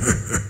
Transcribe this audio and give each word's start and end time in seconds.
Ha 0.00 0.06
ha 0.06 0.34
ha. 0.34 0.49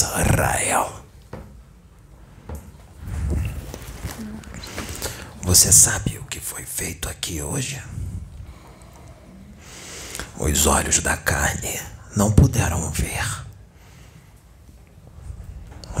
Azrael. 0.00 1.04
Você 5.42 5.70
sabe 5.70 6.16
o 6.18 6.24
que 6.24 6.40
foi 6.40 6.64
feito 6.64 7.10
aqui 7.10 7.42
hoje? 7.42 7.82
Os 10.38 10.66
olhos 10.66 11.00
da 11.00 11.14
carne 11.16 11.78
não 12.16 12.32
puderam 12.32 12.90
ver, 12.90 13.44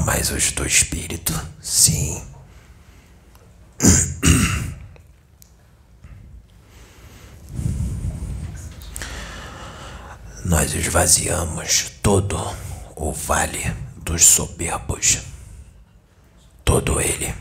mas 0.06 0.30
os 0.30 0.52
do 0.52 0.66
espírito, 0.66 1.34
sim. 1.60 2.26
Nós 10.44 10.74
esvaziamos 10.74 11.92
todo 12.02 12.38
o 12.96 13.12
vale 13.12 13.81
dos 14.12 14.26
soberbos, 14.26 15.22
todo 16.62 17.00
ele. 17.00 17.34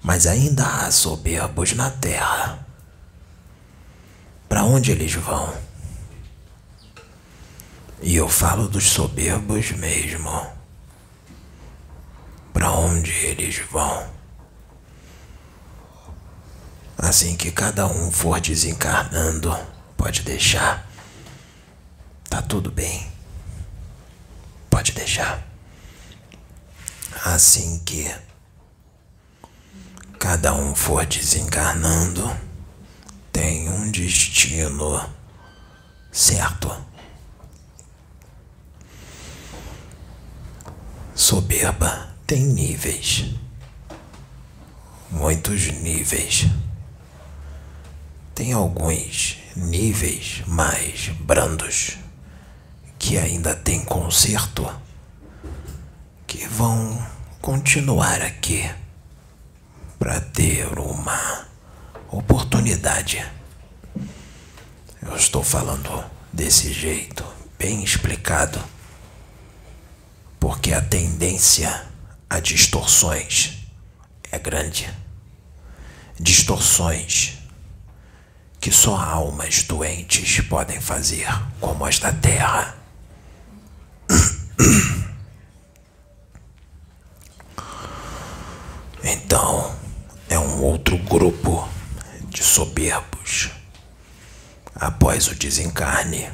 Mas 0.00 0.24
ainda 0.24 0.64
há 0.64 0.90
soberbos 0.92 1.72
na 1.72 1.90
terra 1.90 2.64
para 4.48 4.62
onde 4.62 4.92
eles 4.92 5.12
vão? 5.14 5.52
E 8.00 8.14
eu 8.14 8.28
falo 8.28 8.68
dos 8.68 8.84
soberbos 8.84 9.72
mesmo. 9.72 10.46
Para 12.52 12.70
onde 12.70 13.10
eles 13.10 13.58
vão? 13.68 14.08
Assim 16.96 17.36
que 17.36 17.50
cada 17.50 17.84
um 17.86 18.12
for 18.12 18.40
desencarnando, 18.40 19.56
pode 19.96 20.22
deixar. 20.22 20.88
Tá 22.28 22.40
tudo 22.40 22.70
bem. 22.70 23.19
Pode 24.80 24.92
deixar. 24.92 25.46
Assim 27.22 27.80
que 27.80 28.10
cada 30.18 30.54
um 30.54 30.74
for 30.74 31.04
desencarnando, 31.04 32.34
tem 33.30 33.68
um 33.68 33.90
destino 33.90 35.06
certo. 36.10 36.74
Soberba 41.14 42.16
tem 42.26 42.46
níveis, 42.46 43.26
muitos 45.10 45.66
níveis. 45.72 46.46
Tem 48.34 48.54
alguns 48.54 49.36
níveis 49.54 50.42
mais 50.46 51.08
brandos 51.20 51.98
que 53.00 53.16
ainda 53.16 53.56
tem 53.56 53.82
conserto 53.82 54.70
que 56.26 56.46
vão 56.46 57.04
continuar 57.40 58.20
aqui 58.20 58.70
para 59.98 60.20
ter 60.20 60.78
uma 60.78 61.48
oportunidade. 62.10 63.26
Eu 65.02 65.16
estou 65.16 65.42
falando 65.42 66.04
desse 66.30 66.72
jeito, 66.72 67.24
bem 67.58 67.82
explicado, 67.82 68.62
porque 70.38 70.72
a 70.74 70.82
tendência 70.82 71.86
a 72.28 72.38
distorções 72.38 73.64
é 74.30 74.38
grande. 74.38 74.88
Distorções 76.20 77.38
que 78.60 78.70
só 78.70 78.94
almas 78.94 79.62
doentes 79.62 80.40
podem 80.42 80.78
fazer, 80.82 81.26
como 81.58 81.86
as 81.86 81.98
da 81.98 82.12
Terra. 82.12 82.79
Então, 89.02 89.74
é 90.28 90.38
um 90.38 90.62
outro 90.62 90.98
grupo 90.98 91.66
de 92.28 92.42
soberbos, 92.42 93.50
após 94.74 95.26
o 95.28 95.34
desencarne, 95.34 96.30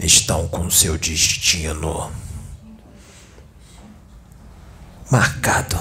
estão 0.00 0.48
com 0.48 0.70
seu 0.70 0.96
destino 0.96 2.10
marcado. 5.10 5.78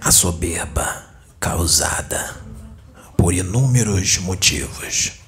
A 0.00 0.10
soberba 0.10 1.06
causada 1.40 2.36
por 3.16 3.32
inúmeros 3.32 4.18
motivos. 4.18 5.25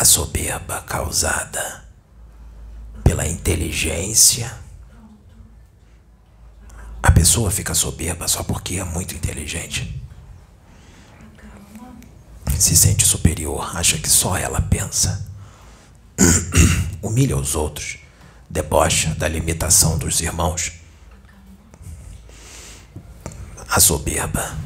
A 0.00 0.04
soberba 0.06 0.80
causada 0.80 1.84
pela 3.04 3.26
inteligência 3.26 4.50
a 7.02 7.10
pessoa 7.10 7.50
fica 7.50 7.74
soberba 7.74 8.26
só 8.26 8.42
porque 8.42 8.76
é 8.76 8.84
muito 8.84 9.14
inteligente. 9.14 10.02
Se 12.58 12.74
sente 12.74 13.04
superior, 13.04 13.76
acha 13.76 13.98
que 13.98 14.08
só 14.08 14.38
ela 14.38 14.62
pensa. 14.62 15.30
Humilha 17.02 17.36
os 17.36 17.54
outros, 17.54 17.98
debocha 18.48 19.14
da 19.16 19.28
limitação 19.28 19.98
dos 19.98 20.22
irmãos. 20.22 20.72
A 23.68 23.78
soberba 23.78 24.56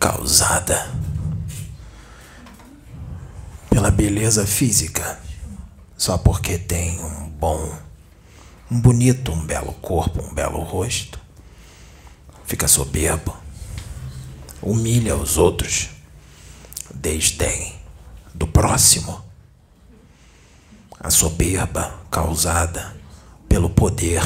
causada 0.00 1.11
pela 3.72 3.90
beleza 3.90 4.46
física, 4.46 5.18
só 5.96 6.18
porque 6.18 6.58
tem 6.58 7.00
um 7.00 7.30
bom 7.30 7.72
um 8.70 8.78
bonito, 8.78 9.32
um 9.32 9.46
belo 9.46 9.72
corpo, 9.74 10.22
um 10.22 10.32
belo 10.32 10.60
rosto, 10.60 11.18
fica 12.44 12.68
soberbo, 12.68 13.34
humilha 14.60 15.16
os 15.16 15.38
outros, 15.38 15.88
desdém 16.94 17.74
do 18.34 18.46
próximo. 18.46 19.24
A 21.00 21.10
soberba 21.10 21.98
causada 22.10 22.94
pelo 23.48 23.68
poder, 23.68 24.22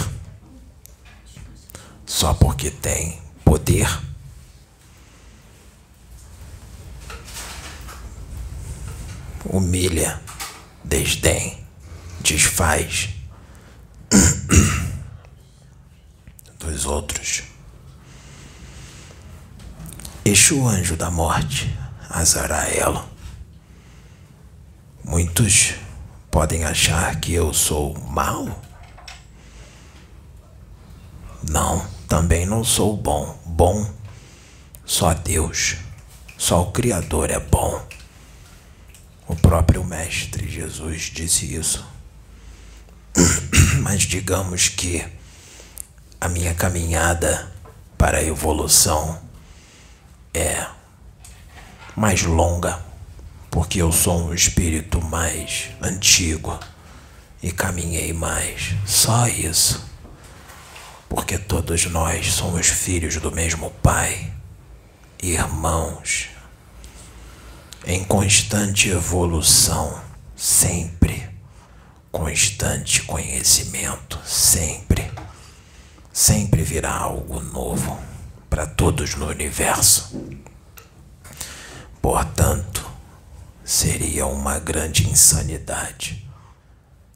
só 2.04 2.34
porque 2.34 2.70
tem 2.70 3.20
poder. 3.44 4.05
Humilha, 9.48 10.20
desdém, 10.84 11.64
desfaz 12.20 13.10
dos 16.58 16.84
outros. 16.84 17.44
Exu, 20.24 20.66
anjo 20.66 20.96
da 20.96 21.10
morte, 21.10 21.74
Azarael. 22.10 23.08
Muitos 25.04 25.74
podem 26.30 26.64
achar 26.64 27.20
que 27.20 27.32
eu 27.32 27.54
sou 27.54 27.96
mau. 28.10 28.62
Não, 31.48 31.86
também 32.08 32.44
não 32.44 32.64
sou 32.64 32.96
bom. 32.96 33.38
Bom, 33.46 33.88
só 34.84 35.14
Deus, 35.14 35.76
só 36.36 36.62
o 36.62 36.72
Criador 36.72 37.30
é 37.30 37.38
bom. 37.38 37.95
O 39.28 39.34
próprio 39.34 39.82
Mestre 39.84 40.48
Jesus 40.48 41.10
disse 41.12 41.54
isso. 41.54 41.84
Mas 43.82 44.02
digamos 44.02 44.68
que 44.68 45.04
a 46.20 46.28
minha 46.28 46.54
caminhada 46.54 47.52
para 47.98 48.18
a 48.18 48.22
evolução 48.22 49.20
é 50.32 50.66
mais 51.96 52.22
longa, 52.22 52.78
porque 53.50 53.82
eu 53.82 53.90
sou 53.90 54.28
um 54.28 54.34
espírito 54.34 55.02
mais 55.02 55.70
antigo 55.82 56.58
e 57.42 57.50
caminhei 57.50 58.12
mais. 58.12 58.74
Só 58.86 59.26
isso. 59.26 59.84
Porque 61.08 61.38
todos 61.38 61.86
nós 61.86 62.32
somos 62.32 62.68
filhos 62.68 63.16
do 63.16 63.32
mesmo 63.32 63.70
Pai, 63.82 64.32
irmãos, 65.22 66.28
em 67.86 68.02
constante 68.02 68.88
evolução, 68.88 70.02
sempre. 70.34 71.30
Constante 72.10 73.02
conhecimento, 73.02 74.18
sempre. 74.26 75.08
Sempre 76.12 76.62
virá 76.62 76.92
algo 76.92 77.40
novo 77.40 77.96
para 78.50 78.66
todos 78.66 79.14
no 79.14 79.28
universo. 79.28 80.20
Portanto, 82.02 82.84
seria 83.64 84.26
uma 84.26 84.58
grande 84.58 85.08
insanidade 85.08 86.28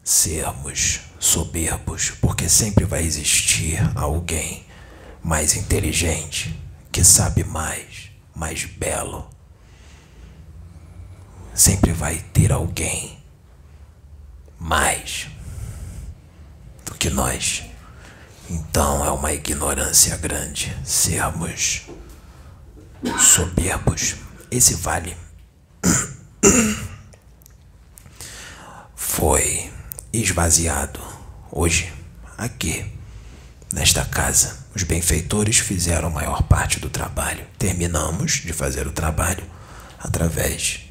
sermos 0.05 1.01
soberbos, 1.19 2.11
porque 2.21 2.49
sempre 2.49 2.85
vai 2.85 3.03
existir 3.03 3.79
alguém 3.97 4.65
mais 5.23 5.57
inteligente, 5.57 6.59
que 6.91 7.05
sabe 7.05 7.45
mais, 7.45 8.11
mais 8.35 8.65
belo. 8.65 9.40
Sempre 11.61 11.93
vai 11.93 12.17
ter 12.33 12.53
alguém 12.53 13.23
mais 14.59 15.29
do 16.87 16.95
que 16.95 17.11
nós. 17.11 17.65
Então 18.49 19.05
é 19.05 19.11
uma 19.11 19.31
ignorância 19.35 20.17
grande 20.17 20.75
sermos 20.83 21.83
soberbos. 23.19 24.17
Esse 24.51 24.73
vale 24.77 25.15
foi 28.97 29.71
esvaziado. 30.15 30.99
Hoje, 31.53 31.93
aqui, 32.39 32.91
nesta 33.71 34.03
casa, 34.07 34.67
os 34.75 34.83
benfeitores 34.83 35.59
fizeram 35.59 36.09
a 36.09 36.11
maior 36.11 36.43
parte 36.45 36.81
do 36.81 36.89
trabalho. 36.89 37.47
Terminamos 37.59 38.41
de 38.41 38.55
fazer 38.55 38.87
o 38.87 38.93
trabalho 38.93 39.45
através 39.99 40.90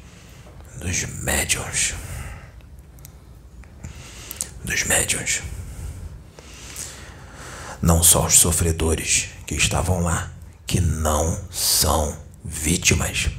dos 0.80 1.04
médiums. 1.22 1.94
Dos 4.64 4.84
médiums. 4.84 5.42
Não 7.80 8.02
só 8.02 8.26
os 8.26 8.34
sofredores 8.34 9.28
que 9.46 9.54
estavam 9.54 10.00
lá, 10.00 10.32
que 10.66 10.80
não 10.80 11.40
são 11.50 12.18
vítimas. 12.44 13.30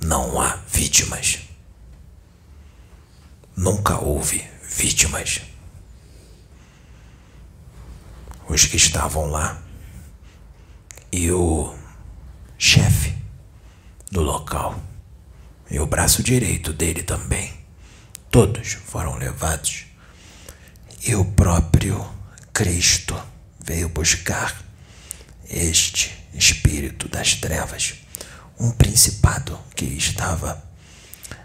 Não 0.00 0.40
há 0.40 0.56
vítimas 0.68 1.46
nunca 3.56 3.98
houve 3.98 4.44
vítimas. 4.62 5.40
Os 8.48 8.66
que 8.66 8.76
estavam 8.76 9.26
lá 9.26 9.60
e 11.10 11.32
o 11.32 11.74
chefe 12.58 13.16
do 14.12 14.20
local 14.20 14.78
e 15.70 15.78
o 15.80 15.86
braço 15.86 16.22
direito 16.22 16.72
dele 16.72 17.02
também, 17.02 17.52
todos 18.30 18.72
foram 18.72 19.16
levados. 19.16 19.84
E 21.04 21.14
o 21.14 21.24
próprio 21.24 22.06
Cristo 22.52 23.16
veio 23.60 23.88
buscar 23.88 24.62
este 25.48 26.12
espírito 26.34 27.08
das 27.08 27.34
trevas, 27.34 27.94
um 28.58 28.70
principado 28.70 29.58
que 29.74 29.84
estava 29.84 30.62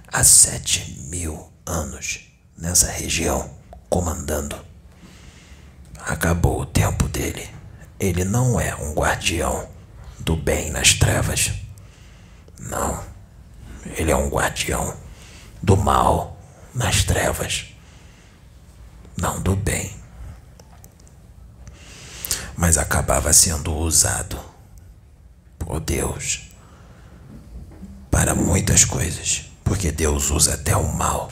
há 0.08 0.24
sete 0.24 1.00
mil 1.10 1.52
anos 1.66 2.22
nessa 2.58 2.92
região 2.92 3.56
comandando. 3.90 4.56
Acabou 6.00 6.62
o 6.62 6.66
tempo 6.66 7.08
dele. 7.08 7.48
Ele 8.00 8.24
não 8.24 8.60
é 8.60 8.76
um 8.76 8.94
guardião 8.94 9.70
do 10.20 10.36
bem 10.36 10.72
nas 10.72 10.94
trevas. 10.94 11.52
Não. 12.58 13.11
Ele 13.86 14.12
é 14.12 14.16
um 14.16 14.30
guardião 14.30 14.96
do 15.62 15.76
mal 15.76 16.38
nas 16.74 17.04
trevas. 17.04 17.66
Não 19.18 19.42
do 19.42 19.56
bem. 19.56 19.96
Mas 22.56 22.78
acabava 22.78 23.34
sendo 23.34 23.74
usado 23.74 24.40
por 25.58 25.80
Deus 25.80 26.50
para 28.10 28.36
muitas 28.36 28.86
coisas, 28.86 29.46
porque 29.64 29.92
Deus 29.92 30.30
usa 30.30 30.54
até 30.54 30.76
o 30.76 30.94
mal 30.94 31.32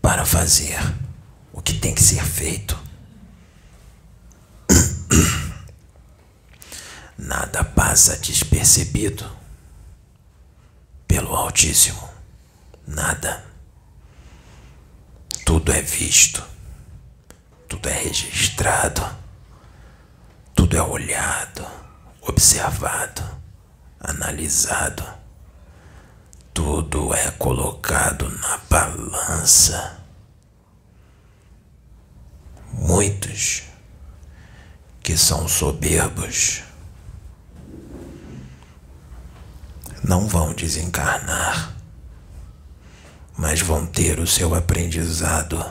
para 0.00 0.24
fazer 0.24 0.78
o 1.52 1.60
que 1.60 1.74
tem 1.74 1.94
que 1.94 2.02
ser 2.02 2.24
feito. 2.24 2.78
Nada 7.16 7.62
passa 7.62 8.16
despercebido 8.16 9.37
pelo 11.18 11.34
Altíssimo. 11.34 12.08
Nada. 12.86 13.44
Tudo 15.44 15.72
é 15.72 15.82
visto. 15.82 16.40
Tudo 17.68 17.88
é 17.88 17.92
registrado. 17.92 19.04
Tudo 20.54 20.76
é 20.76 20.82
olhado, 20.82 21.66
observado, 22.22 23.22
analisado 24.00 25.18
tudo 26.52 27.14
é 27.14 27.30
colocado 27.32 28.28
na 28.28 28.58
balança. 28.68 29.96
Muitos 32.72 33.62
que 35.00 35.16
são 35.16 35.46
soberbos 35.46 36.64
não 40.02 40.26
vão 40.26 40.52
desencarnar, 40.52 41.74
mas 43.36 43.60
vão 43.60 43.86
ter 43.86 44.18
o 44.18 44.26
seu 44.26 44.54
aprendizado 44.54 45.64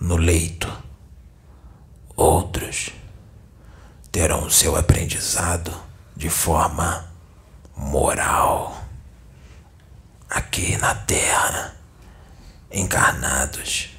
no 0.00 0.16
leito. 0.16 0.72
Outros 2.16 2.90
terão 4.10 4.44
o 4.44 4.50
seu 4.50 4.76
aprendizado 4.76 5.72
de 6.16 6.28
forma 6.28 7.08
moral 7.76 8.84
aqui 10.28 10.76
na 10.76 10.94
terra, 10.94 11.74
encarnados. 12.70 13.90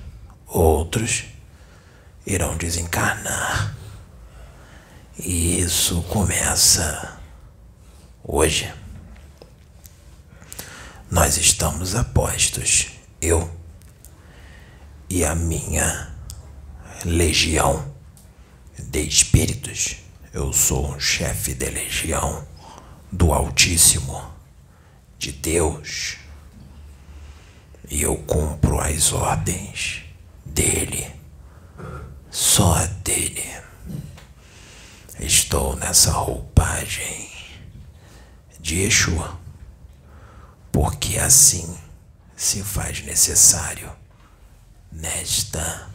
Outros 0.45 1.25
irão 2.25 2.57
desencarnar. 2.57 3.75
E 5.17 5.59
isso 5.59 6.01
começa 6.03 7.17
hoje. 8.23 8.78
Nós 11.11 11.37
estamos 11.37 11.95
apostos, 11.95 12.89
eu 13.19 13.49
e 15.09 15.25
a 15.25 15.33
minha 15.33 16.13
legião 17.03 17.93
de 18.77 19.01
espíritos. 19.01 19.97
Eu 20.31 20.53
sou 20.53 20.93
um 20.93 20.99
chefe 20.99 21.55
de 21.55 21.67
legião 21.67 22.47
do 23.11 23.33
Altíssimo, 23.33 24.23
de 25.17 25.31
Deus 25.31 26.17
e 27.89 28.03
eu 28.03 28.15
cumpro 28.15 28.79
as 28.79 29.11
ordens 29.11 30.03
dele, 30.45 31.11
só 32.29 32.85
dele. 33.03 33.43
Estou 35.19 35.75
nessa 35.75 36.11
roupagem 36.11 37.31
de 38.59 38.81
Yeshua, 38.81 39.39
porque 40.71 41.17
assim 41.17 41.77
se 42.35 42.63
faz 42.63 43.03
necessário 43.03 43.91
nesta 44.91 45.89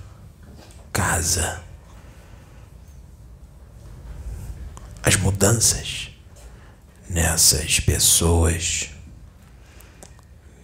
casa. 0.92 1.62
As 5.02 5.16
mudanças 5.16 6.10
nessas 7.08 7.80
pessoas 7.80 8.90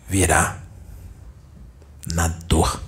virá 0.08 0.60
na 2.12 2.28
dor 2.28 2.82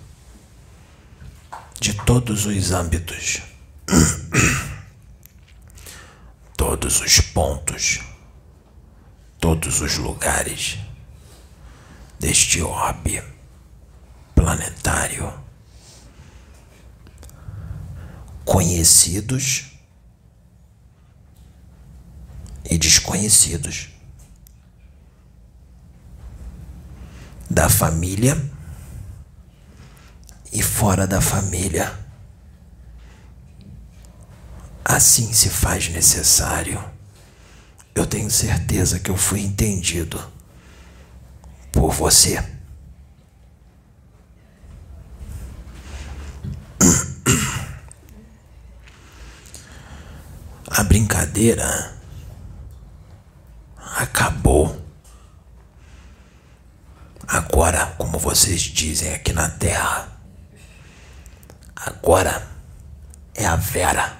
de 1.81 1.95
todos 1.95 2.47
os 2.47 2.71
âmbitos, 2.71 3.43
todos 6.57 7.00
os 7.00 7.21
pontos, 7.21 8.00
todos 9.38 9.81
os 9.81 9.99
lugares 9.99 10.79
deste 12.23 12.62
orbe 12.62 13.21
planetário, 14.33 15.35
conhecidos 18.45 19.73
e 22.71 22.79
desconhecidos. 22.79 23.88
da 27.50 27.69
família 27.69 28.50
e 30.50 30.62
fora 30.62 31.07
da 31.07 31.21
família. 31.21 31.93
Assim 34.83 35.35
se 35.35 35.50
faz 35.50 35.91
necessário. 35.91 36.83
Eu 37.95 38.07
tenho 38.07 38.31
certeza 38.31 38.99
que 38.99 39.11
eu 39.11 39.19
fui 39.19 39.43
entendido 39.43 40.32
por 41.73 41.91
você. 41.91 42.38
A 50.71 50.85
brincadeira 50.85 51.97
acabou. 53.76 54.81
Agora, 57.26 57.87
como 57.99 58.19
vocês 58.19 58.61
dizem 58.61 59.14
aqui 59.14 59.33
na 59.33 59.49
Terra, 59.49 60.09
agora 61.75 62.47
é 63.35 63.47
a 63.47 63.57
Vera. 63.57 64.19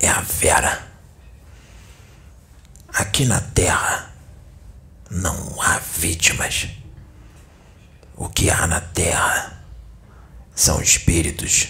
É 0.00 0.08
a 0.08 0.20
Vera. 0.20 0.86
Aqui 2.88 3.24
na 3.24 3.40
Terra 3.40 4.15
não 5.10 5.60
há 5.60 5.78
vítimas. 5.78 6.68
O 8.16 8.28
que 8.28 8.50
há 8.50 8.66
na 8.66 8.80
Terra 8.80 9.64
são 10.54 10.80
espíritos 10.80 11.68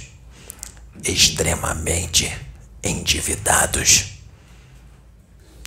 extremamente 1.05 2.35
endividados, 2.83 4.13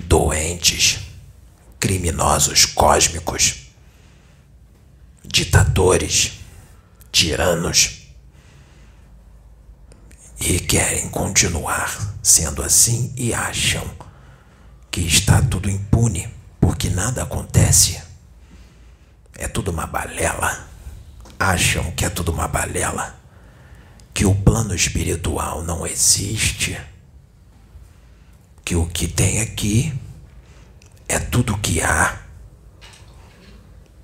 doentes, 0.03 0.99
criminosos 1.79 2.65
cósmicos, 2.65 3.67
ditadores, 5.23 6.39
tiranos 7.11 8.07
e 10.39 10.59
querem 10.59 11.09
continuar 11.09 12.15
sendo 12.23 12.63
assim 12.63 13.13
e 13.17 13.33
acham 13.33 13.85
que 14.89 15.01
está 15.01 15.41
tudo 15.41 15.69
impune 15.69 16.38
porque 16.59 16.89
nada 16.89 17.23
acontece. 17.23 18.01
É 19.35 19.47
tudo 19.47 19.71
uma 19.71 19.87
balela. 19.87 20.67
Acham 21.39 21.91
que 21.91 22.03
é 22.03 22.09
tudo 22.09 22.31
uma 22.31 22.47
balela 22.47 23.19
que 24.13 24.25
o 24.25 24.35
plano 24.35 24.75
espiritual 24.75 25.63
não 25.63 25.87
existe, 25.87 26.77
que 28.65 28.75
o 28.75 28.85
que 28.85 29.07
tem 29.07 29.39
aqui 29.39 29.97
é 31.07 31.17
tudo 31.17 31.57
que 31.57 31.81
há. 31.81 32.19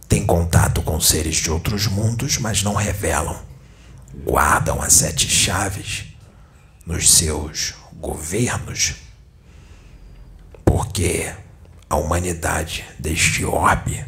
Tem 0.07 0.25
contato 0.25 0.81
com 0.81 1.01
seres 1.01 1.35
de 1.35 1.51
outros 1.51 1.87
mundos, 1.87 2.37
mas 2.37 2.63
não 2.63 2.75
revelam. 2.75 3.43
Guardam 4.23 4.81
as 4.81 4.93
sete 4.93 5.27
chaves 5.27 6.05
nos 6.85 7.11
seus 7.11 7.73
governos, 7.99 8.95
porque 10.63 11.35
a 11.89 11.95
humanidade 11.97 12.85
deste 12.99 13.45
orbe 13.45 14.03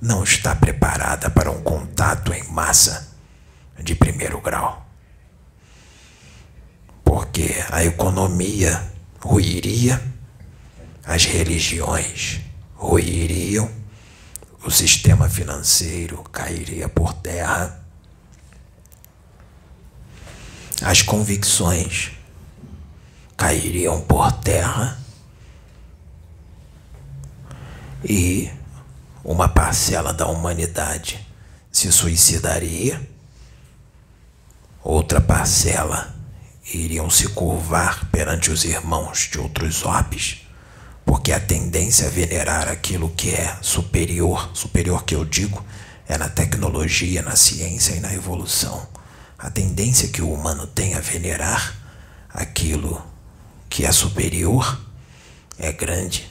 não 0.00 0.22
está 0.22 0.54
preparada 0.54 1.28
para 1.28 1.50
um 1.50 1.62
contato 1.62 2.32
em 2.32 2.42
massa 2.50 3.16
de 3.78 3.94
primeiro 3.94 4.40
grau. 4.40 4.86
Porque 7.04 7.54
a 7.70 7.84
economia 7.84 8.90
ruiria, 9.20 10.00
as 11.04 11.24
religiões 11.24 12.40
ruiriam, 12.74 13.70
o 14.64 14.70
sistema 14.70 15.28
financeiro 15.28 16.22
cairia 16.32 16.88
por 16.88 17.12
terra, 17.14 17.84
as 20.82 21.02
convicções 21.02 22.12
cairiam 23.36 24.00
por 24.02 24.30
terra 24.32 24.98
e 28.04 28.50
uma 29.24 29.48
parcela 29.48 30.12
da 30.12 30.26
humanidade 30.26 31.26
se 31.70 31.90
suicidaria, 31.92 33.00
outra 34.82 35.20
parcela 35.20 36.14
iriam 36.72 37.08
se 37.08 37.28
curvar 37.28 38.08
perante 38.10 38.50
os 38.50 38.64
irmãos 38.64 39.28
de 39.30 39.38
outros 39.38 39.84
orbes, 39.84 40.46
porque 41.04 41.32
a 41.32 41.40
tendência 41.40 42.06
a 42.06 42.10
venerar 42.10 42.68
aquilo 42.68 43.10
que 43.10 43.30
é 43.30 43.56
superior, 43.62 44.50
superior 44.54 45.04
que 45.04 45.14
eu 45.14 45.24
digo, 45.24 45.64
é 46.06 46.16
na 46.16 46.28
tecnologia, 46.28 47.22
na 47.22 47.36
ciência 47.36 47.94
e 47.94 48.00
na 48.00 48.12
evolução. 48.14 48.86
A 49.38 49.50
tendência 49.50 50.08
que 50.08 50.22
o 50.22 50.32
humano 50.32 50.66
tem 50.66 50.94
a 50.94 51.00
venerar 51.00 51.74
aquilo 52.28 53.02
que 53.68 53.84
é 53.84 53.92
superior 53.92 54.80
é 55.58 55.72
grande, 55.72 56.28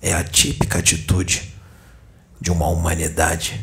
é 0.00 0.12
a 0.12 0.24
típica 0.24 0.78
atitude 0.78 1.54
de 2.40 2.50
uma 2.50 2.68
humanidade 2.68 3.60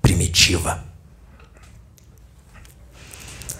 primitiva. 0.00 0.82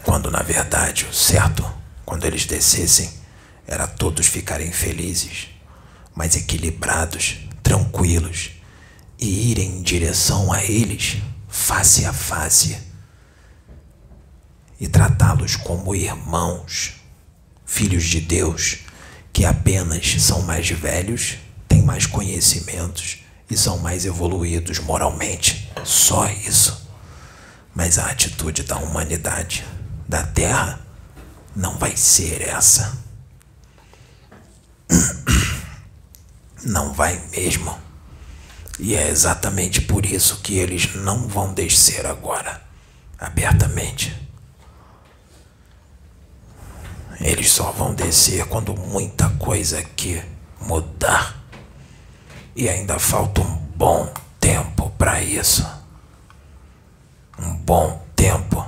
Quando 0.03 0.31
na 0.31 0.43
verdade 0.43 1.05
o 1.05 1.13
certo, 1.13 1.65
quando 2.05 2.25
eles 2.25 2.47
descessem, 2.47 3.13
era 3.67 3.87
todos 3.87 4.27
ficarem 4.27 4.73
felizes, 4.73 5.49
mas 6.15 6.35
equilibrados, 6.35 7.39
tranquilos 7.63 8.51
e 9.19 9.51
irem 9.51 9.79
em 9.79 9.83
direção 9.83 10.53
a 10.53 10.65
eles, 10.65 11.19
face 11.49 12.05
a 12.05 12.13
face, 12.13 12.77
e 14.81 14.89
tratá-los 14.89 15.55
como 15.55 15.95
irmãos, 15.95 16.95
filhos 17.65 18.05
de 18.05 18.21
Deus, 18.21 18.79
que 19.33 19.45
apenas 19.45 20.21
são 20.21 20.43
mais 20.43 20.69
velhos, 20.69 21.39
têm 21.73 21.81
mais 21.81 22.05
conhecimentos 22.05 23.21
e 23.49 23.57
são 23.57 23.79
mais 23.79 24.05
evoluídos 24.05 24.79
moralmente. 24.79 25.73
Só 25.83 26.29
isso. 26.29 26.87
Mas 27.75 27.99
a 27.99 28.11
atitude 28.11 28.63
da 28.65 28.77
humanidade 28.77 29.65
da 30.07 30.23
terra 30.23 30.79
não 31.57 31.79
vai 31.79 31.97
ser 31.97 32.43
essa. 32.43 33.01
Não 36.65 36.93
vai 36.93 37.21
mesmo. 37.33 37.77
E 38.79 38.95
é 38.95 39.09
exatamente 39.09 39.81
por 39.81 40.07
isso 40.07 40.41
que 40.43 40.59
eles 40.59 40.95
não 40.95 41.27
vão 41.27 41.53
descer 41.53 42.07
agora, 42.07 42.63
abertamente. 43.19 44.15
Eles 47.21 47.51
só 47.51 47.73
vão 47.73 47.93
descer 47.93 48.47
quando 48.47 48.77
muita 48.77 49.29
coisa 49.31 49.81
aqui 49.81 50.23
mudar. 50.61 51.42
E 52.55 52.69
ainda 52.69 52.99
falta 52.99 53.41
um 53.41 53.57
bom 53.77 54.13
tempo 54.39 54.91
para 54.99 55.23
isso. 55.23 55.67
Um 57.39 57.57
bom 57.57 58.07
tempo. 58.15 58.67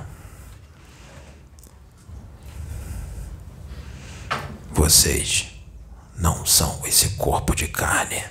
Vocês 4.71 5.47
não 6.17 6.45
são 6.45 6.81
esse 6.85 7.09
corpo 7.11 7.55
de 7.55 7.67
carne, 7.67 8.23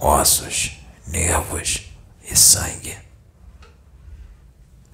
ossos, 0.00 0.72
nervos 1.06 1.92
e 2.22 2.36
sangue. 2.36 2.96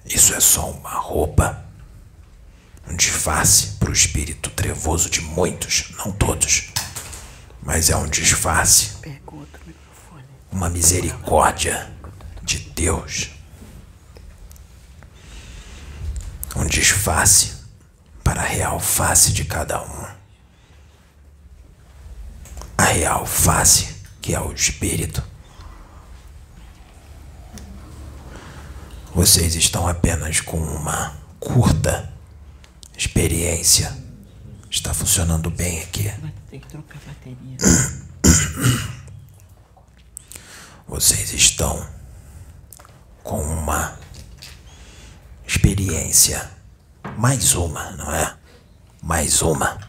Isso 0.05 0.33
é 0.33 0.39
só 0.39 0.69
uma 0.71 0.93
roupa, 0.93 1.65
um 2.89 2.95
disfarce 2.95 3.77
para 3.79 3.89
o 3.89 3.93
espírito 3.93 4.49
trevoso 4.51 5.09
de 5.09 5.21
muitos, 5.21 5.91
não 5.97 6.11
todos, 6.11 6.71
mas 7.61 7.89
é 7.89 7.95
um 7.95 8.07
disfarce, 8.07 8.97
uma 10.51 10.69
misericórdia 10.69 11.91
de 12.41 12.59
Deus, 12.59 13.29
um 16.55 16.65
disfarce 16.65 17.57
para 18.23 18.41
a 18.41 18.45
real 18.45 18.79
face 18.79 19.31
de 19.33 19.45
cada 19.45 19.81
um 19.81 20.19
a 22.79 22.85
real 22.85 23.25
face, 23.25 23.93
que 24.21 24.33
é 24.33 24.39
o 24.39 24.53
espírito. 24.53 25.21
Vocês 29.13 29.53
estão 29.53 29.85
apenas 29.85 30.39
com 30.39 30.57
uma 30.57 31.17
curta 31.41 32.09
experiência. 32.97 33.97
Está 34.69 34.93
funcionando 34.93 35.49
bem 35.49 35.81
aqui. 35.81 36.11
Tem 36.49 36.59
que 36.59 36.67
trocar 36.67 36.99
bateria. 37.07 37.57
Vocês 40.87 41.33
estão 41.33 41.87
com 43.23 43.41
uma 43.41 43.97
experiência. 45.45 46.51
Mais 47.17 47.55
uma, 47.55 47.91
não 47.91 48.13
é? 48.13 48.35
Mais 49.01 49.41
uma 49.41 49.79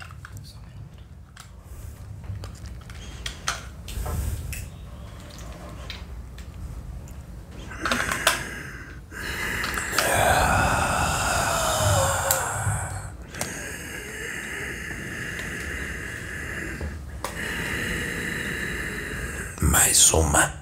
mais 19.90 20.12
uma 20.12 20.54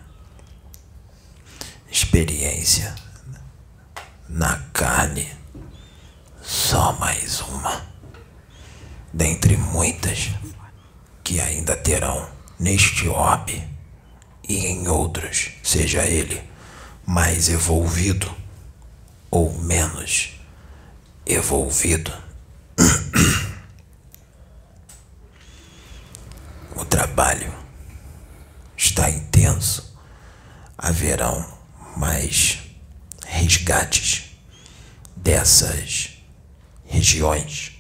experiência 1.91 2.95
na 4.29 4.59
carne, 4.73 5.29
só 6.41 6.93
mais 6.95 7.41
uma, 7.43 7.83
dentre 9.13 9.57
muitas 9.57 10.31
que 11.25 11.41
ainda 11.41 11.77
terão 11.77 12.29
neste 12.59 13.09
orbe 13.09 13.67
e 14.49 14.67
em 14.67 14.89
outros, 14.89 15.51
seja 15.63 16.05
ele 16.05 16.43
mais 17.07 17.49
evolvido 17.49 18.35
ou 19.31 19.53
menos 19.59 20.33
evolvido. 21.27 22.13
o 26.75 26.85
trabalho 26.85 27.55
está 28.77 29.11
intenso. 29.11 29.97
Haverão 30.77 31.59
mais 31.97 32.59
resgates 33.27 34.31
dessas 35.17 36.19
regiões. 36.87 37.78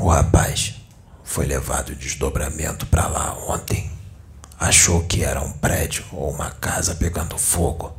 O 0.00 0.10
rapaz 0.10 0.76
foi 1.24 1.44
levado 1.44 1.92
de 1.92 2.02
desdobramento 2.02 2.86
para 2.86 3.08
lá 3.08 3.34
ontem. 3.48 3.90
Achou 4.58 5.04
que 5.04 5.24
era 5.24 5.40
um 5.42 5.52
prédio 5.52 6.04
ou 6.12 6.30
uma 6.30 6.52
casa 6.52 6.94
pegando 6.94 7.36
fogo. 7.36 7.96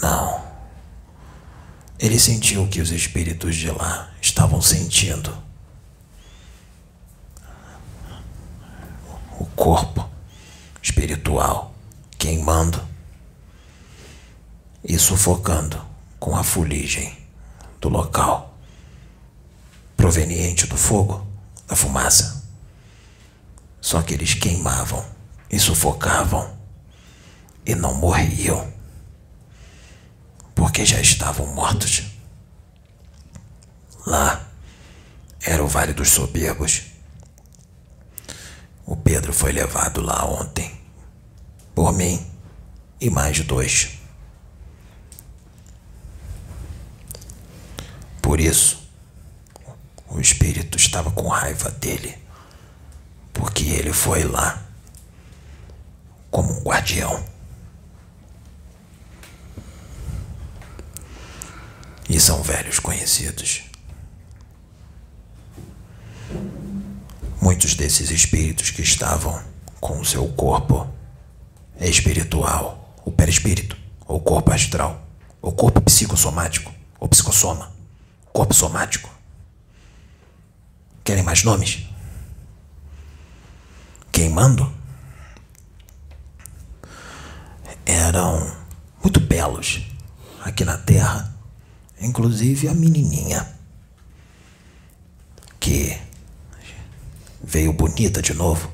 Não. 0.00 0.42
Ele 1.98 2.18
sentiu 2.18 2.66
que 2.68 2.80
os 2.80 2.90
espíritos 2.90 3.54
de 3.54 3.70
lá 3.70 4.10
estavam 4.20 4.62
sentindo. 4.62 5.36
O 9.38 9.44
corpo 9.54 10.08
espiritual 10.82 11.74
queimando 12.18 12.82
e 14.82 14.98
sufocando 14.98 15.84
com 16.18 16.34
a 16.34 16.42
fuligem 16.42 17.16
do 17.78 17.88
local 17.88 18.51
proveniente 20.02 20.66
do 20.66 20.76
fogo, 20.76 21.24
da 21.68 21.76
fumaça. 21.76 22.42
Só 23.80 24.02
que 24.02 24.14
eles 24.14 24.34
queimavam 24.34 25.06
e 25.48 25.60
sufocavam 25.60 26.58
e 27.64 27.72
não 27.76 27.94
morriam 27.94 28.72
porque 30.56 30.84
já 30.84 31.00
estavam 31.00 31.46
mortos. 31.54 32.02
Lá 34.04 34.44
era 35.40 35.62
o 35.62 35.68
Vale 35.68 35.92
dos 35.92 36.10
Soberbos. 36.10 36.82
O 38.84 38.96
Pedro 38.96 39.32
foi 39.32 39.52
levado 39.52 40.00
lá 40.00 40.24
ontem 40.24 40.80
por 41.76 41.92
mim 41.92 42.26
e 43.00 43.08
mais 43.08 43.38
dois. 43.38 44.00
Por 48.20 48.40
isso, 48.40 48.81
o 50.12 50.20
espírito 50.20 50.76
estava 50.76 51.10
com 51.10 51.26
raiva 51.28 51.70
dele, 51.70 52.18
porque 53.32 53.64
ele 53.64 53.92
foi 53.92 54.24
lá 54.24 54.62
como 56.30 56.52
um 56.52 56.62
guardião. 56.62 57.24
E 62.08 62.20
são 62.20 62.42
velhos 62.42 62.78
conhecidos. 62.78 63.62
Muitos 67.40 67.74
desses 67.74 68.10
espíritos 68.10 68.70
que 68.70 68.82
estavam 68.82 69.42
com 69.80 69.98
o 69.98 70.04
seu 70.04 70.28
corpo 70.28 70.92
espiritual, 71.80 72.94
o 73.02 73.10
perispírito, 73.10 73.76
ou 74.06 74.20
corpo 74.20 74.52
astral, 74.52 75.06
ou 75.40 75.52
corpo 75.52 75.80
psicossomático, 75.80 76.72
ou 77.00 77.08
psicossoma, 77.08 77.72
corpo 78.30 78.52
somático. 78.52 79.21
Querem 81.04 81.22
mais 81.22 81.42
nomes? 81.44 81.86
Queimando? 84.10 84.72
Eram 87.84 88.56
muito 89.02 89.20
belos 89.20 89.82
aqui 90.44 90.64
na 90.64 90.78
Terra 90.78 91.32
inclusive 92.02 92.68
a 92.68 92.74
menininha 92.74 93.48
que 95.60 95.96
veio 97.42 97.72
bonita 97.72 98.20
de 98.20 98.34
novo 98.34 98.70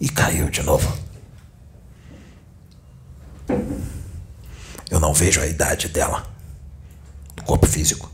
e 0.00 0.08
caiu 0.08 0.50
de 0.50 0.62
novo. 0.62 0.98
Eu 4.90 5.00
não 5.00 5.14
vejo 5.14 5.40
a 5.40 5.46
idade 5.46 5.88
dela, 5.88 6.26
do 7.36 7.42
corpo 7.44 7.66
físico. 7.66 8.10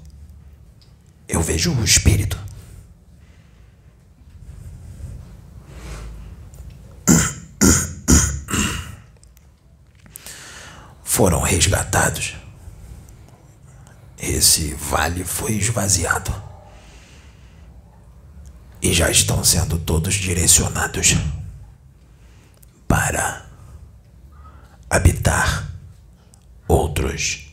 Eu 1.32 1.40
vejo 1.40 1.72
o 1.72 1.84
espírito. 1.84 2.36
Foram 11.04 11.40
resgatados. 11.40 12.34
Esse 14.18 14.74
vale 14.74 15.24
foi 15.24 15.52
esvaziado. 15.52 16.34
E 18.82 18.92
já 18.92 19.08
estão 19.08 19.44
sendo 19.44 19.78
todos 19.78 20.14
direcionados 20.14 21.14
para 22.88 23.46
habitar 24.90 25.70
outros 26.66 27.52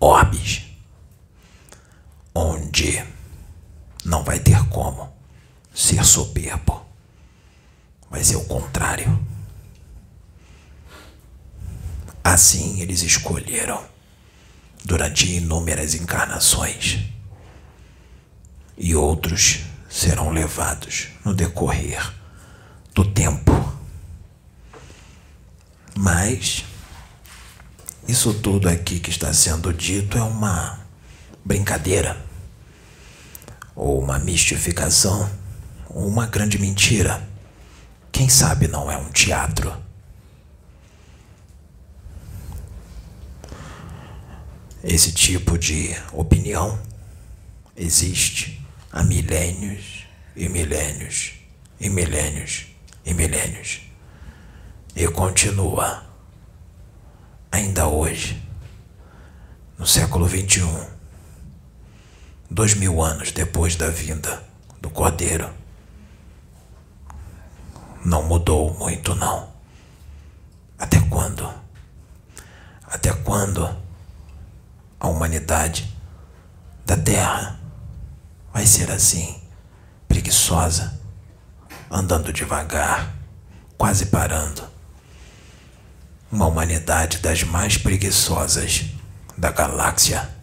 orbes 0.00 0.75
onde 2.36 3.02
não 4.04 4.22
vai 4.22 4.38
ter 4.38 4.62
como 4.68 5.10
ser 5.74 6.04
soberbo. 6.04 6.84
Vai 8.10 8.22
ser 8.22 8.36
o 8.36 8.44
contrário. 8.44 9.18
Assim 12.22 12.80
eles 12.82 13.02
escolheram 13.02 13.82
durante 14.84 15.32
inúmeras 15.32 15.94
encarnações, 15.94 17.00
e 18.76 18.94
outros 18.94 19.60
serão 19.88 20.30
levados 20.30 21.08
no 21.24 21.32
decorrer 21.32 22.12
do 22.94 23.04
tempo. 23.04 23.52
Mas 25.96 26.64
isso 28.06 28.34
tudo 28.34 28.68
aqui 28.68 29.00
que 29.00 29.08
está 29.08 29.32
sendo 29.32 29.72
dito 29.72 30.18
é 30.18 30.22
uma 30.22 30.78
brincadeira, 31.44 32.25
ou 33.76 34.00
uma 34.00 34.18
mistificação, 34.18 35.30
ou 35.88 36.08
uma 36.08 36.26
grande 36.26 36.58
mentira. 36.58 37.22
Quem 38.10 38.28
sabe 38.28 38.66
não 38.66 38.90
é 38.90 38.96
um 38.96 39.10
teatro. 39.10 39.72
Esse 44.82 45.12
tipo 45.12 45.58
de 45.58 45.94
opinião 46.12 46.78
existe 47.76 48.64
há 48.90 49.04
milênios 49.04 50.06
e 50.34 50.48
milênios 50.48 51.34
e 51.78 51.88
milênios 51.90 52.66
e 53.04 53.12
milênios 53.12 53.86
e 54.96 55.06
continua 55.08 56.02
ainda 57.52 57.86
hoje, 57.86 58.42
no 59.78 59.86
século 59.86 60.26
XXI, 60.26 60.62
dois 62.56 62.74
mil 62.74 63.02
anos 63.02 63.30
depois 63.30 63.76
da 63.76 63.90
vinda 63.90 64.42
do 64.80 64.88
Cordeiro. 64.90 65.48
Não 68.04 68.22
mudou 68.22 68.72
muito, 68.74 69.14
não. 69.14 69.48
Até 70.78 70.98
quando? 71.00 71.48
Até 72.88 73.12
quando? 73.12 73.86
a 74.98 75.08
humanidade 75.08 75.94
da 76.84 76.96
Terra 76.96 77.58
vai 78.52 78.66
ser 78.66 78.90
assim, 78.90 79.40
preguiçosa, 80.08 80.98
andando 81.90 82.32
devagar, 82.32 83.14
quase 83.76 84.06
parando. 84.06 84.64
Uma 86.32 86.46
humanidade 86.46 87.18
das 87.18 87.44
mais 87.44 87.76
preguiçosas 87.78 88.86
da 89.36 89.52
galáxia. 89.52 90.35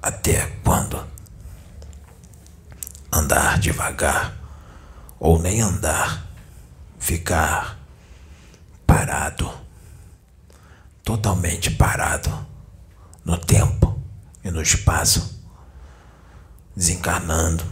Até 0.00 0.46
quando? 0.62 1.04
Andar 3.10 3.58
devagar, 3.58 4.36
ou 5.18 5.40
nem 5.40 5.60
andar, 5.60 6.24
ficar 6.98 7.78
parado, 8.86 9.50
totalmente 11.02 11.70
parado 11.70 12.46
no 13.24 13.36
tempo 13.36 14.00
e 14.44 14.50
no 14.50 14.62
espaço, 14.62 15.42
desencarnando, 16.76 17.64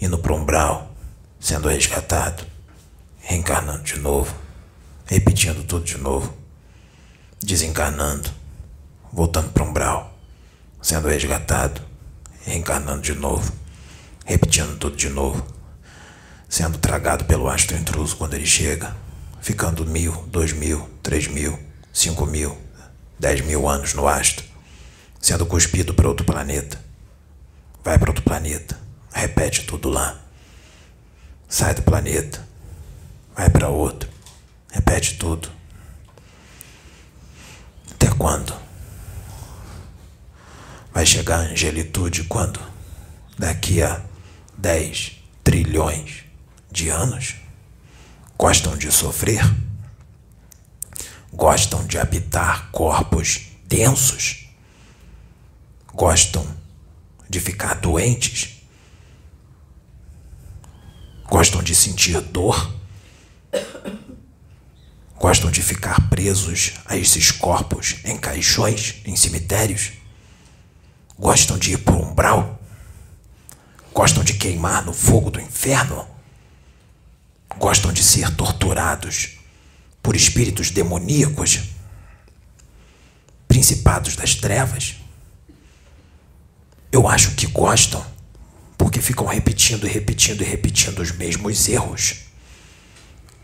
indo 0.00 0.18
para 0.18 0.34
um 0.34 0.42
umbral, 0.42 0.94
sendo 1.40 1.68
resgatado, 1.68 2.44
reencarnando 3.18 3.82
de 3.82 3.98
novo, 3.98 4.34
repetindo 5.06 5.64
tudo 5.66 5.84
de 5.84 5.96
novo, 5.96 6.36
desencarnando, 7.40 8.30
voltando 9.10 9.50
para 9.52 9.64
um 9.64 9.70
umbral, 9.70 10.11
sendo 10.82 11.06
resgatado, 11.06 11.80
reencarnando 12.44 13.00
de 13.00 13.14
novo, 13.14 13.52
repetindo 14.26 14.76
tudo 14.76 14.96
de 14.96 15.08
novo, 15.08 15.46
sendo 16.48 16.76
tragado 16.76 17.24
pelo 17.24 17.48
astro 17.48 17.76
intruso 17.76 18.16
quando 18.16 18.34
ele 18.34 18.44
chega, 18.44 18.94
ficando 19.40 19.86
mil, 19.86 20.12
dois 20.26 20.52
mil, 20.52 20.90
três 21.02 21.28
mil, 21.28 21.58
cinco 21.92 22.26
mil, 22.26 22.58
dez 23.18 23.40
mil 23.40 23.68
anos 23.68 23.94
no 23.94 24.08
astro, 24.08 24.44
sendo 25.20 25.46
cuspido 25.46 25.94
para 25.94 26.08
outro 26.08 26.26
planeta. 26.26 26.82
Vai 27.84 27.98
para 27.98 28.10
outro 28.10 28.24
planeta, 28.24 28.78
repete 29.12 29.64
tudo 29.64 29.88
lá. 29.88 30.20
Sai 31.48 31.74
do 31.74 31.82
planeta, 31.82 32.46
vai 33.36 33.48
para 33.48 33.68
outro, 33.68 34.08
repete 34.70 35.16
tudo. 35.16 35.48
Até 37.92 38.08
quando? 38.08 38.61
Vai 40.92 41.06
chegar 41.06 41.38
a 41.38 41.50
angelitude 41.50 42.24
quando? 42.24 42.60
Daqui 43.38 43.82
a 43.82 44.04
10 44.58 45.12
trilhões 45.42 46.24
de 46.70 46.90
anos? 46.90 47.36
Gostam 48.36 48.76
de 48.76 48.92
sofrer? 48.92 49.42
Gostam 51.32 51.86
de 51.86 51.98
habitar 51.98 52.70
corpos 52.70 53.48
densos? 53.66 54.48
Gostam 55.94 56.46
de 57.28 57.40
ficar 57.40 57.74
doentes? 57.76 58.62
Gostam 61.24 61.62
de 61.62 61.74
sentir 61.74 62.20
dor? 62.20 62.70
Gostam 65.16 65.50
de 65.50 65.62
ficar 65.62 66.10
presos 66.10 66.72
a 66.84 66.98
esses 66.98 67.30
corpos 67.30 67.96
em 68.04 68.18
caixões, 68.18 68.96
em 69.06 69.16
cemitérios? 69.16 70.01
Gostam 71.22 71.56
de 71.56 71.74
ir 71.74 71.78
por 71.78 71.94
umbral? 71.94 72.60
Gostam 73.94 74.24
de 74.24 74.34
queimar 74.34 74.84
no 74.84 74.92
fogo 74.92 75.30
do 75.30 75.40
inferno? 75.40 76.04
Gostam 77.56 77.92
de 77.92 78.02
ser 78.02 78.34
torturados 78.34 79.38
por 80.02 80.16
espíritos 80.16 80.72
demoníacos? 80.72 81.60
Principados 83.46 84.16
das 84.16 84.34
trevas? 84.34 84.96
Eu 86.90 87.06
acho 87.06 87.36
que 87.36 87.46
gostam 87.46 88.04
porque 88.76 89.00
ficam 89.00 89.24
repetindo 89.24 89.86
e 89.86 89.90
repetindo 89.90 90.40
e 90.40 90.44
repetindo 90.44 90.98
os 90.98 91.12
mesmos 91.12 91.68
erros. 91.68 92.16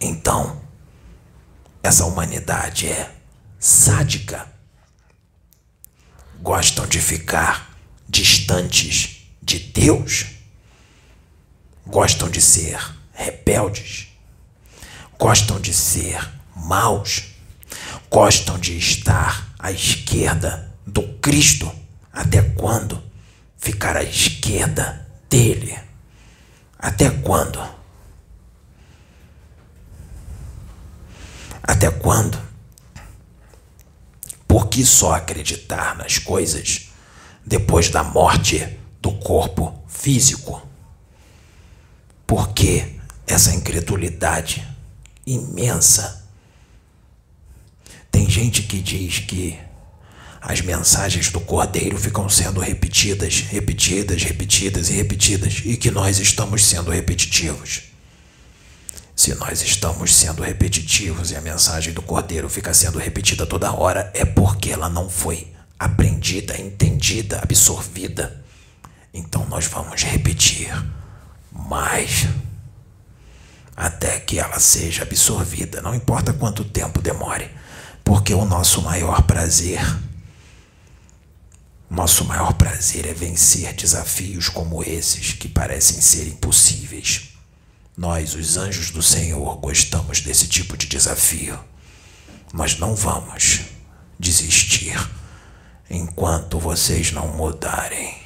Então, 0.01 0.61
essa 1.81 2.05
humanidade 2.05 2.89
é 2.89 3.15
sádica. 3.57 4.49
Gostam 6.41 6.85
de 6.85 7.01
ficar 7.01 7.68
distantes 8.09 9.27
de 9.43 9.59
Deus. 9.59 10.27
Gostam 11.87 12.31
de 12.31 12.41
ser 12.41 12.81
rebeldes. 13.13 14.09
Gostam 15.19 15.61
de 15.61 15.75
ser 15.75 16.29
maus. 16.57 17.25
Gostam 18.11 18.59
de 18.59 18.77
estar 18.79 19.53
à 19.59 19.71
esquerda 19.71 20.75
do 20.87 21.03
Cristo. 21.19 21.71
Até 22.13 22.43
quando 22.43 23.03
ficar 23.59 23.97
à 23.97 24.03
esquerda 24.03 25.07
dele? 25.29 25.79
Até 26.79 27.11
quando? 27.11 27.61
Até 31.63 31.91
quando? 31.91 32.41
Por 34.47 34.69
que 34.69 34.85
só 34.85 35.15
acreditar 35.15 35.97
nas 35.97 36.19
coisas 36.19 36.88
depois 37.49 37.89
da 37.89 38.05
morte 38.05 38.79
do 39.01 39.11
corpo 39.13 39.83
físico? 39.89 40.63
Por 42.27 42.51
que 42.51 43.01
essa 43.27 43.55
incredulidade 43.55 44.67
imensa? 45.27 46.27
Tem 48.11 48.29
gente 48.29 48.63
que 48.65 48.81
diz 48.81 49.21
que 49.21 49.59
as 50.43 50.61
mensagens 50.61 51.31
do 51.31 51.41
Cordeiro 51.41 51.97
ficam 51.97 52.29
sendo 52.29 52.61
repetidas, 52.61 53.41
repetidas, 53.41 54.23
repetidas 54.23 54.91
e 54.91 54.93
repetidas, 54.93 55.63
e 55.65 55.77
que 55.77 55.91
nós 55.91 56.19
estamos 56.19 56.65
sendo 56.65 56.91
repetitivos. 56.91 57.85
Se 59.17 59.35
nós 59.35 59.63
estamos 59.63 60.15
sendo 60.15 60.43
repetitivos 60.43 61.33
e 61.33 61.37
a 61.37 61.41
mensagem 61.41 61.93
do 61.93 62.03
Cordeiro 62.03 62.49
fica 62.49 62.73
sendo 62.73 62.99
repetida 62.99 63.47
toda 63.47 63.73
hora, 63.73 64.13
é 64.15 64.25
porque 64.25 64.71
ela 64.71 64.89
não 64.89 65.09
foi 65.09 65.49
aprendida, 65.79 66.61
entendida, 66.61 67.41
absorvida. 67.43 68.45
Então 69.13 69.47
nós 69.47 69.67
vamos 69.67 70.03
repetir 70.03 70.71
mais 71.53 72.27
até 73.77 74.19
que 74.19 74.39
ela 74.39 74.59
seja 74.59 75.05
absorvida, 75.05 75.81
não 75.81 75.95
importa 75.95 76.33
quanto 76.33 76.65
tempo 76.65 77.01
demore, 77.01 77.49
porque 78.03 78.35
o 78.35 78.45
nosso 78.45 78.83
maior 78.83 79.23
prazer 79.23 79.81
nosso 81.91 82.23
maior 82.27 82.53
prazer 82.53 83.07
é 83.07 83.15
vencer 83.15 83.73
desafios 83.73 84.51
como 84.51 84.85
esses 84.85 85.33
que 85.33 85.49
parecem 85.49 86.03
ser 86.03 86.29
impossíveis. 86.29 87.31
Nós, 87.97 88.35
os 88.35 88.59
anjos 88.59 88.91
do 88.91 89.03
Senhor, 89.03 89.57
gostamos 89.57 90.21
desse 90.21 90.47
tipo 90.47 90.77
de 90.77 90.87
desafio. 90.87 91.59
Nós 92.53 92.79
não 92.79 92.95
vamos 92.95 93.61
desistir 94.21 94.95
enquanto 95.91 96.59
vocês 96.59 97.13
não 97.13 97.29
mudarem. 97.29 98.17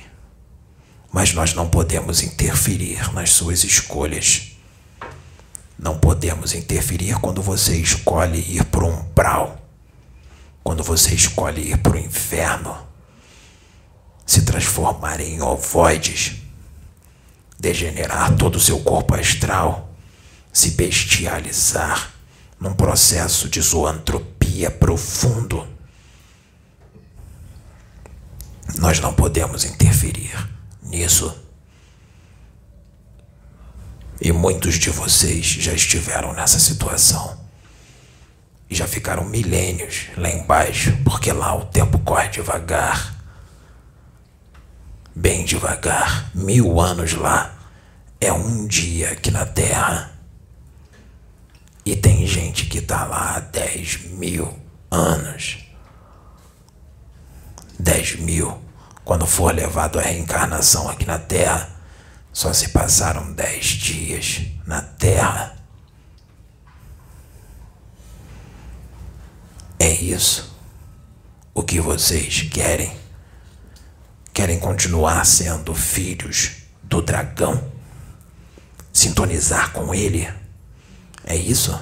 Mas 1.11 1.33
nós 1.33 1.55
não 1.55 1.69
podemos 1.69 2.23
interferir 2.23 3.13
nas 3.13 3.31
suas 3.31 3.65
escolhas. 3.65 4.53
Não 5.79 5.99
podemos 5.99 6.55
interferir 6.55 7.19
quando 7.21 7.43
você 7.43 7.77
escolhe 7.77 8.39
ir 8.39 8.65
para 8.65 8.85
um 8.85 9.01
umbral, 9.01 9.61
quando 10.63 10.83
você 10.83 11.15
escolhe 11.15 11.73
ir 11.73 11.79
para 11.79 11.97
o 11.97 11.99
inferno 11.99 12.93
se 14.33 14.43
transformar 14.43 15.21
em 15.21 15.43
ovoides, 15.43 16.37
degenerar 17.59 18.35
todo 18.37 18.57
o 18.57 18.61
seu 18.61 18.81
corpo 18.81 19.15
astral, 19.15 19.95
se 20.53 20.71
bestializar 20.71 22.13
num 22.59 22.73
processo 22.73 23.49
de 23.49 23.61
zoantropia 23.61 24.71
profundo. 24.71 25.67
Nós 28.79 29.01
não 29.01 29.13
podemos 29.13 29.65
interferir 29.65 30.49
nisso. 30.83 31.35
E 34.21 34.33
muitos 34.33 34.75
de 34.75 34.91
vocês 34.91 35.45
já 35.45 35.73
estiveram 35.73 36.33
nessa 36.33 36.59
situação. 36.59 37.41
E 38.71 38.75
já 38.75 38.87
ficaram 38.87 39.25
milênios 39.25 40.07
lá 40.17 40.31
embaixo, 40.31 40.97
porque 41.05 41.33
lá 41.33 41.55
o 41.55 41.67
tempo 41.67 41.99
corre 41.99 42.29
devagar 42.29 43.23
bem 45.15 45.45
devagar, 45.45 46.31
mil 46.35 46.81
anos 46.81 47.13
lá 47.13 47.55
é 48.21 48.33
um 48.33 48.67
dia 48.67 49.11
aqui 49.13 49.31
na 49.31 49.45
Terra. 49.45 50.13
E 51.85 51.97
tem 51.97 52.27
gente 52.27 52.67
que 52.67 52.81
tá 52.81 53.05
lá 53.05 53.37
há 53.37 53.41
dez 53.41 53.99
mil 54.11 54.57
anos. 54.91 55.59
Dez 57.83 58.15
mil. 58.15 58.63
Quando 59.05 59.27
for 59.27 59.53
levado 59.53 59.99
à 59.99 60.03
reencarnação 60.03 60.89
aqui 60.89 61.05
na 61.05 61.19
Terra, 61.19 61.69
só 62.33 62.53
se 62.53 62.69
passaram 62.69 63.33
dez 63.33 63.65
dias 63.67 64.43
na 64.65 64.81
Terra. 64.81 65.57
É 69.81 69.91
isso 69.91 70.57
o 71.53 71.65
que 71.65 71.81
vocês 71.81 72.43
querem 72.43 72.97
querem 74.33 74.61
continuar 74.61 75.27
sendo 75.27 75.75
filhos 75.75 76.53
do 76.85 77.03
dragão? 77.03 77.73
Sintonizar 78.93 79.73
com 79.73 79.93
ele? 79.93 80.33
É 81.25 81.35
isso? 81.35 81.77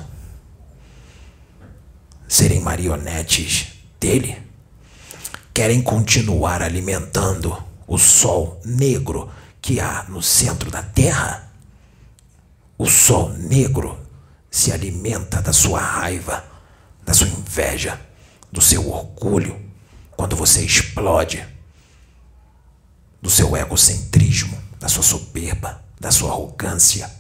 Serem 2.27 2.61
marionetes 2.61 3.67
dele? 4.01 4.50
Querem 5.61 5.83
continuar 5.83 6.62
alimentando 6.62 7.55
o 7.87 7.99
sol 7.99 8.59
negro 8.64 9.31
que 9.61 9.79
há 9.79 10.07
no 10.09 10.23
centro 10.23 10.70
da 10.70 10.83
terra? 10.83 11.53
O 12.79 12.87
sol 12.87 13.29
negro 13.35 14.01
se 14.51 14.73
alimenta 14.73 15.42
da 15.42 15.53
sua 15.53 15.79
raiva, 15.79 16.42
da 17.05 17.12
sua 17.12 17.29
inveja, 17.29 18.01
do 18.51 18.59
seu 18.62 18.88
orgulho 18.88 19.61
quando 20.12 20.35
você 20.35 20.64
explode 20.64 21.46
do 23.20 23.29
seu 23.29 23.55
egocentrismo, 23.55 24.59
da 24.79 24.88
sua 24.88 25.03
soberba, 25.03 25.85
da 26.01 26.11
sua 26.11 26.31
arrogância, 26.31 27.12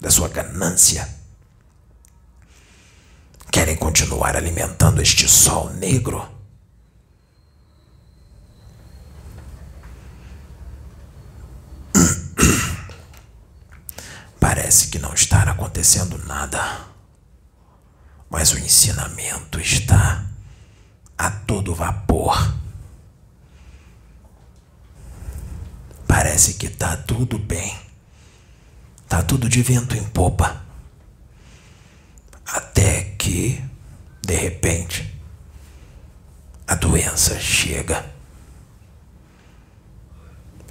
da 0.00 0.08
sua 0.08 0.28
ganância. 0.28 1.16
Querem 3.50 3.74
continuar 3.74 4.36
alimentando 4.36 5.02
este 5.02 5.26
sol 5.28 5.70
negro? 5.70 6.37
Parece 14.78 14.92
que 14.92 14.98
não 15.00 15.12
está 15.12 15.42
acontecendo 15.42 16.16
nada, 16.24 16.86
mas 18.30 18.52
o 18.52 18.58
ensinamento 18.58 19.58
está 19.58 20.24
a 21.18 21.28
todo 21.32 21.74
vapor. 21.74 22.54
Parece 26.06 26.54
que 26.54 26.68
tá 26.68 26.96
tudo 26.96 27.40
bem. 27.40 27.76
Tá 29.08 29.20
tudo 29.20 29.48
de 29.48 29.60
vento 29.62 29.96
em 29.96 30.04
popa. 30.10 30.62
Até 32.46 33.02
que, 33.18 33.60
de 34.22 34.36
repente, 34.36 35.12
a 36.68 36.76
doença 36.76 37.40
chega 37.40 38.08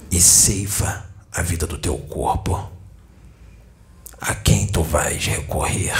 e 0.10 0.22
ceifa 0.22 1.06
a 1.30 1.42
vida 1.42 1.68
do 1.68 1.78
teu 1.78 1.98
corpo. 1.98 2.77
Tu 4.78 4.84
vais 4.84 5.18
recorrer 5.26 5.92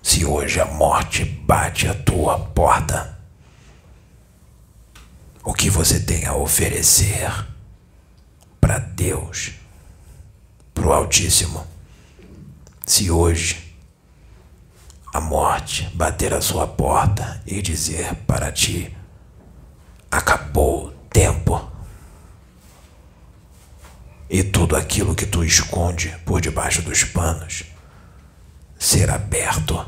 se 0.00 0.24
hoje 0.24 0.60
a 0.60 0.66
morte 0.66 1.24
bate 1.24 1.88
a 1.88 1.94
tua 1.94 2.38
porta? 2.38 3.18
O 5.42 5.52
que 5.52 5.68
você 5.68 5.98
tem 5.98 6.24
a 6.24 6.32
oferecer? 6.32 7.28
para 8.60 8.78
Deus, 8.78 9.50
para 10.72 10.86
o 10.86 10.92
Altíssimo. 10.92 11.66
Se 12.86 13.10
hoje 13.10 13.76
a 15.12 15.20
morte 15.20 15.90
bater 15.92 16.32
a 16.32 16.40
sua 16.40 16.68
porta 16.68 17.42
e 17.44 17.60
dizer 17.60 18.14
para 18.28 18.52
ti: 18.52 18.96
acabou 20.08 20.86
o 20.86 20.90
tempo, 21.10 21.68
e 24.30 24.44
tudo 24.44 24.76
aquilo 24.76 25.16
que 25.16 25.26
tu 25.26 25.42
esconde 25.42 26.16
por 26.24 26.40
debaixo 26.40 26.80
dos 26.80 27.02
panos 27.02 27.64
ser 28.78 29.10
aberto, 29.10 29.84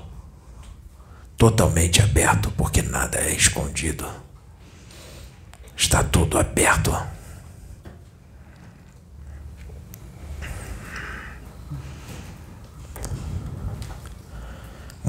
totalmente 1.37 2.03
aberto, 2.03 2.51
porque 2.53 2.83
nada 2.83 3.19
é 3.19 3.33
escondido. 3.33 4.07
Está 5.77 6.03
tudo 6.03 6.39
aberto. 6.39 6.93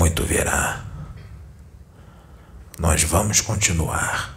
muito 0.01 0.23
verá. 0.25 0.83
Nós 2.79 3.03
vamos 3.03 3.39
continuar. 3.41 4.35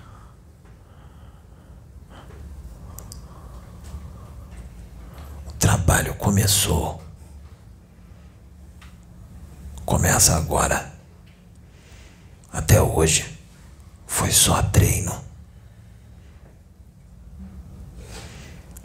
O 5.46 5.52
trabalho 5.59 6.14
começou. 6.16 7.04
Começa 9.94 10.35
agora. 10.35 10.92
Até 12.52 12.83
hoje 12.83 13.38
foi 14.09 14.33
só 14.33 14.61
treino. 14.61 15.24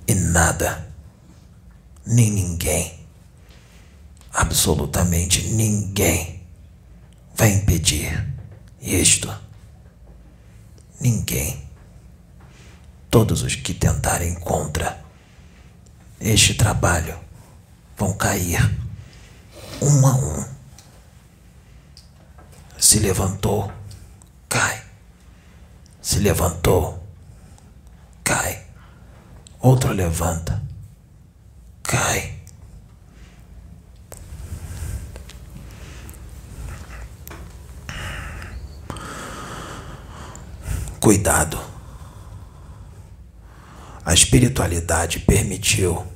E 0.07 0.13
nada, 0.13 0.87
nem 2.05 2.29
ninguém, 2.29 3.07
absolutamente 4.31 5.47
ninguém 5.47 6.43
vai 7.33 7.53
impedir 7.53 8.31
isto? 8.79 9.35
Ninguém. 11.01 11.67
Todos 13.09 13.41
os 13.41 13.55
que 13.55 13.73
tentarem 13.73 14.35
contra 14.35 15.03
este 16.21 16.53
trabalho 16.53 17.19
vão 17.97 18.13
cair 18.13 18.61
um 19.81 20.05
a 20.05 20.13
um. 20.13 20.58
Se 22.89 22.97
levantou, 22.97 23.71
cai. 24.49 24.81
Se 26.01 26.17
levantou, 26.17 27.07
cai. 28.23 28.65
Outro 29.59 29.93
levanta, 29.93 30.59
cai. 31.83 32.33
Cuidado. 40.99 41.61
A 44.03 44.15
espiritualidade 44.15 45.19
permitiu 45.19 46.07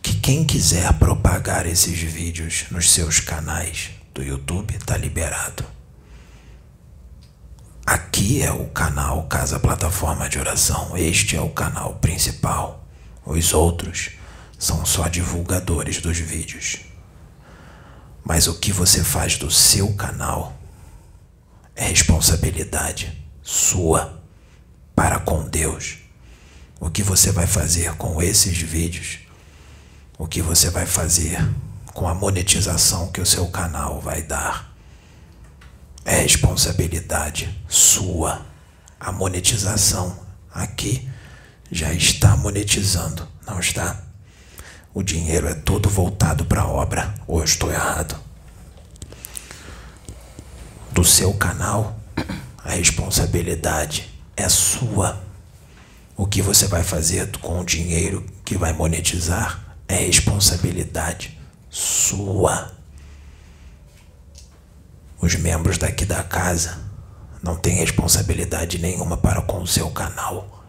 que 0.00 0.14
quem 0.14 0.46
quiser 0.46 0.94
propagar 0.94 1.66
esses 1.66 1.98
vídeos 2.00 2.64
nos 2.70 2.90
seus 2.90 3.20
canais 3.20 3.95
do 4.16 4.24
YouTube 4.24 4.74
está 4.74 4.96
liberado. 4.96 5.62
Aqui 7.84 8.42
é 8.42 8.50
o 8.50 8.66
canal 8.68 9.24
Casa 9.24 9.60
Plataforma 9.60 10.26
de 10.26 10.38
Oração. 10.38 10.96
Este 10.96 11.36
é 11.36 11.40
o 11.40 11.50
canal 11.50 11.96
principal. 11.96 12.82
Os 13.26 13.52
outros 13.52 14.12
são 14.58 14.86
só 14.86 15.06
divulgadores 15.06 16.00
dos 16.00 16.18
vídeos. 16.18 16.78
Mas 18.24 18.46
o 18.46 18.54
que 18.54 18.72
você 18.72 19.04
faz 19.04 19.36
do 19.36 19.50
seu 19.50 19.92
canal 19.94 20.58
é 21.74 21.84
responsabilidade 21.84 23.22
sua 23.42 24.18
para 24.94 25.18
com 25.18 25.46
Deus. 25.46 25.98
O 26.80 26.88
que 26.88 27.02
você 27.02 27.30
vai 27.30 27.46
fazer 27.46 27.94
com 27.96 28.22
esses 28.22 28.56
vídeos? 28.56 29.18
O 30.18 30.26
que 30.26 30.40
você 30.40 30.70
vai 30.70 30.86
fazer 30.86 31.38
com 31.96 32.06
a 32.06 32.14
monetização 32.14 33.08
que 33.08 33.22
o 33.22 33.26
seu 33.26 33.48
canal 33.48 34.02
vai 34.02 34.20
dar? 34.20 34.70
É 36.04 36.20
responsabilidade 36.20 37.48
sua. 37.66 38.44
A 39.00 39.10
monetização 39.10 40.14
aqui 40.52 41.08
já 41.72 41.94
está 41.94 42.36
monetizando, 42.36 43.26
não 43.46 43.58
está? 43.58 44.02
O 44.92 45.02
dinheiro 45.02 45.48
é 45.48 45.54
todo 45.54 45.88
voltado 45.88 46.44
para 46.44 46.60
a 46.60 46.68
obra, 46.68 47.14
ou 47.26 47.38
eu 47.38 47.44
estou 47.44 47.72
errado? 47.72 48.14
Do 50.92 51.02
seu 51.02 51.32
canal 51.32 51.98
a 52.62 52.72
responsabilidade 52.72 54.12
é 54.36 54.50
sua. 54.50 55.18
O 56.14 56.26
que 56.26 56.42
você 56.42 56.66
vai 56.66 56.84
fazer 56.84 57.34
com 57.38 57.60
o 57.60 57.64
dinheiro 57.64 58.26
que 58.44 58.58
vai 58.58 58.74
monetizar 58.74 59.76
é 59.88 59.96
responsabilidade 59.96 61.35
sua. 61.76 62.72
Os 65.20 65.34
membros 65.34 65.76
daqui 65.76 66.06
da 66.06 66.22
casa 66.22 66.78
não 67.42 67.54
têm 67.54 67.76
responsabilidade 67.76 68.78
nenhuma 68.78 69.18
para 69.18 69.42
com 69.42 69.60
o 69.60 69.66
seu 69.66 69.90
canal 69.90 70.64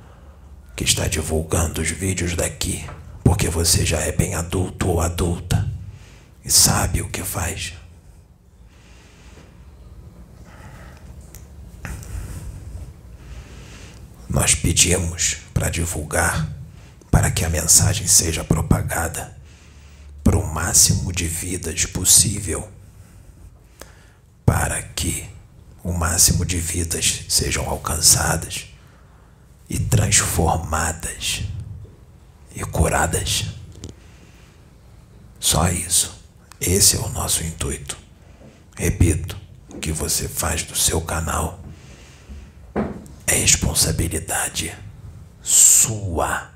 que 0.76 0.84
está 0.84 1.08
divulgando 1.08 1.82
os 1.82 1.90
vídeos 1.90 2.36
daqui, 2.36 2.86
porque 3.24 3.48
você 3.50 3.86
já 3.86 4.00
é 4.02 4.12
bem 4.12 4.36
adulto 4.36 4.90
ou 4.90 5.00
adulta 5.00 5.72
e 6.44 6.52
sabe 6.52 7.02
o 7.02 7.10
que 7.10 7.24
faz. 7.24 7.74
Nós 14.30 14.54
pedimos 14.54 15.38
para 15.54 15.70
divulgar, 15.70 16.50
para 17.10 17.32
que 17.32 17.46
a 17.46 17.50
mensagem 17.50 18.06
seja 18.08 18.44
propagada 18.44 19.37
para 20.28 20.38
o 20.38 20.46
máximo 20.46 21.14
de 21.14 21.26
vidas 21.26 21.86
possível, 21.86 22.70
para 24.46 24.84
que 24.84 25.26
o 25.82 25.94
máximo 25.94 26.46
de 26.46 26.58
vidas 26.58 27.24
sejam 27.30 27.66
alcançadas 27.70 28.66
e 29.70 29.80
transformadas 29.80 31.44
e 32.54 32.60
curadas. 32.60 33.46
Só 35.40 35.70
isso. 35.70 36.22
Esse 36.60 36.98
é 36.98 37.00
o 37.00 37.08
nosso 37.08 37.42
intuito. 37.46 37.98
Repito, 38.76 39.40
o 39.70 39.80
que 39.80 39.94
você 39.94 40.28
faz 40.28 40.62
do 40.62 40.76
seu 40.76 41.00
canal 41.00 41.58
é 43.26 43.34
responsabilidade 43.36 44.76
sua. 45.42 46.52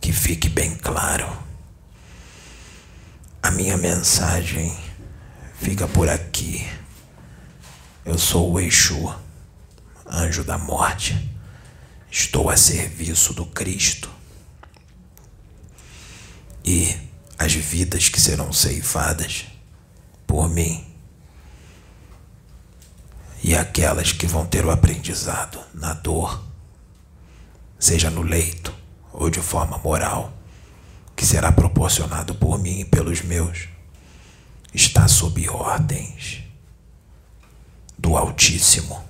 Que 0.00 0.12
fique 0.12 0.48
bem 0.48 0.76
claro. 0.76 1.50
A 3.42 3.50
minha 3.50 3.76
mensagem 3.76 4.76
fica 5.60 5.86
por 5.88 6.08
aqui. 6.08 6.66
Eu 8.04 8.18
sou 8.18 8.52
o 8.52 8.60
Exu, 8.60 9.14
anjo 10.06 10.44
da 10.44 10.56
morte. 10.56 11.30
Estou 12.10 12.50
a 12.50 12.56
serviço 12.56 13.32
do 13.34 13.46
Cristo. 13.46 14.10
e 16.64 16.96
as 17.38 17.52
vidas 17.52 18.08
que 18.08 18.20
serão 18.20 18.52
ceifadas 18.52 19.46
por 20.26 20.48
mim 20.48 20.86
e 23.42 23.56
aquelas 23.56 24.12
que 24.12 24.26
vão 24.26 24.46
ter 24.46 24.64
o 24.64 24.70
aprendizado 24.70 25.58
na 25.74 25.92
dor, 25.94 26.40
seja 27.78 28.08
no 28.08 28.22
leito 28.22 28.72
ou 29.12 29.28
de 29.28 29.40
forma 29.40 29.78
moral, 29.78 30.32
que 31.14 31.26
será 31.26 31.52
proporcionado 31.52 32.34
por 32.34 32.58
mim 32.58 32.80
e 32.80 32.84
pelos 32.84 33.22
meus, 33.22 33.68
está 34.74 35.06
sob 35.08 35.48
ordens 35.48 36.42
do 37.98 38.16
Altíssimo 38.16 39.02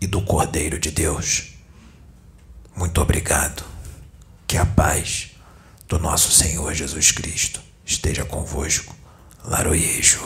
e 0.00 0.06
do 0.06 0.22
Cordeiro 0.22 0.78
de 0.78 0.90
Deus. 0.90 1.54
Muito 2.74 3.00
obrigado. 3.00 3.64
Que 4.46 4.56
a 4.56 4.66
paz 4.66 5.30
do 5.86 5.98
nosso 5.98 6.32
Senhor 6.32 6.72
Jesus 6.74 7.12
Cristo 7.12 7.60
esteja 7.84 8.24
convosco. 8.24 8.96
Laroyejo. 9.44 10.20